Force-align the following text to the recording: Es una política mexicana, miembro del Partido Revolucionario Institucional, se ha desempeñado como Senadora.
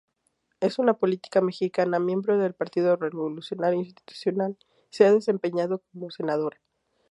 Es 0.61 0.79
una 0.79 0.95
política 0.95 1.41
mexicana, 1.41 1.99
miembro 1.99 2.35
del 2.39 2.55
Partido 2.55 2.95
Revolucionario 2.95 3.77
Institucional, 3.79 4.57
se 4.89 5.05
ha 5.05 5.13
desempeñado 5.13 5.83
como 5.93 6.09
Senadora. 6.09 6.59